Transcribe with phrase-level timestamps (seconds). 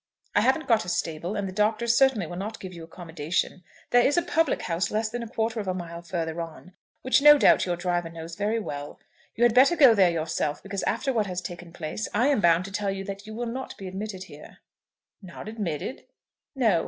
[0.33, 3.63] "I haven't got a stable, and the Doctor certainly will not give you accommodation.
[3.91, 7.21] There is a public house less than a quarter of a mile further on, which
[7.21, 8.99] no doubt your driver knows very well.
[9.35, 12.65] You had better go there yourself, because after what has taken place, I am bound
[12.65, 14.57] to tell you that you will not be admitted here."
[15.21, 16.07] "Not admitted?"
[16.55, 16.79] "No.